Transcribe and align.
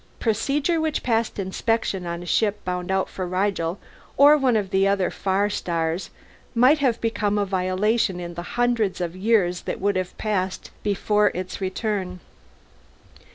Procedure 0.19 0.81
which 0.81 1.03
passed 1.03 1.37
inspection 1.37 2.07
on 2.07 2.23
a 2.23 2.25
ship 2.25 2.65
bound 2.65 2.89
out 2.89 3.07
for 3.07 3.27
Rigel 3.27 3.77
or 4.17 4.35
one 4.35 4.55
of 4.57 4.71
the 4.71 4.87
other 4.87 5.11
far 5.11 5.47
stars 5.47 6.09
might 6.55 6.79
have 6.79 6.99
become 6.99 7.37
a 7.37 7.45
violation 7.45 8.19
in 8.19 8.33
the 8.33 8.41
hundreds 8.57 8.99
of 8.99 9.15
years 9.15 9.61
that 9.69 9.79
would 9.79 9.95
have 9.97 10.17
passed 10.17 10.71
before 10.81 11.27
its 11.35 11.61
return. 11.61 12.19